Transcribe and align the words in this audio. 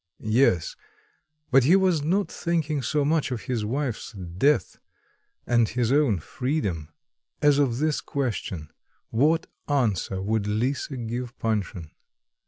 Yes; 0.33 0.75
but 1.51 1.63
he 1.63 1.75
was 1.75 2.01
not 2.01 2.31
thinking 2.31 2.81
so 2.81 3.05
much 3.05 3.29
of 3.29 3.41
his 3.43 3.63
wife's 3.63 4.13
death 4.13 4.79
and 5.45 5.69
his 5.69 5.91
own 5.91 6.17
freedom, 6.17 6.89
as 7.39 7.59
of 7.59 7.77
this 7.77 8.01
question 8.01 8.71
what 9.11 9.45
answer 9.69 10.19
would 10.19 10.47
Lisa 10.47 10.97
give 10.97 11.37
Panshin? 11.37 11.91